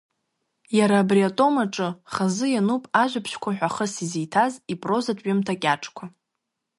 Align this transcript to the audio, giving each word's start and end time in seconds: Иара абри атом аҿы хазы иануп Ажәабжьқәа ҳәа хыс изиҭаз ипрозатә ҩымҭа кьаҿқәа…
Иара 0.77 0.95
абри 1.03 1.21
атом 1.29 1.55
аҿы 1.63 1.89
хазы 2.13 2.47
иануп 2.51 2.83
Ажәабжьқәа 3.01 3.51
ҳәа 3.57 3.73
хыс 3.75 3.93
изиҭаз 4.03 4.53
ипрозатә 4.73 5.23
ҩымҭа 5.25 5.55
кьаҿқәа… 5.61 6.05